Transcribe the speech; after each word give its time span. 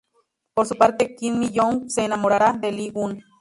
Por 0.55 0.65
su 0.65 0.75
parte, 0.75 1.13
Kim 1.13 1.37
Mi-young 1.37 1.87
se 1.87 2.03
enamorará 2.05 2.53
de 2.53 2.71
Lee 2.71 2.89
Gun. 2.89 3.23